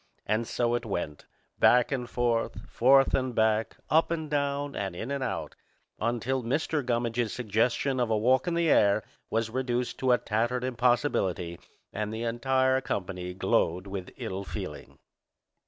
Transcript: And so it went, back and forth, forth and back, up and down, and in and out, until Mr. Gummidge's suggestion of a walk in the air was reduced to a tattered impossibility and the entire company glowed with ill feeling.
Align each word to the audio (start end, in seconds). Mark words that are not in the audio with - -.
And 0.25 0.47
so 0.47 0.73
it 0.73 0.83
went, 0.83 1.25
back 1.59 1.91
and 1.91 2.09
forth, 2.09 2.67
forth 2.67 3.13
and 3.13 3.35
back, 3.35 3.77
up 3.91 4.09
and 4.09 4.31
down, 4.31 4.75
and 4.75 4.95
in 4.95 5.11
and 5.11 5.23
out, 5.23 5.53
until 5.99 6.41
Mr. 6.41 6.83
Gummidge's 6.83 7.31
suggestion 7.33 7.99
of 7.99 8.09
a 8.09 8.17
walk 8.17 8.47
in 8.47 8.55
the 8.55 8.67
air 8.71 9.03
was 9.29 9.51
reduced 9.51 9.99
to 9.99 10.11
a 10.11 10.17
tattered 10.17 10.63
impossibility 10.63 11.59
and 11.93 12.11
the 12.11 12.23
entire 12.23 12.81
company 12.81 13.35
glowed 13.35 13.85
with 13.85 14.09
ill 14.17 14.43
feeling. 14.43 14.97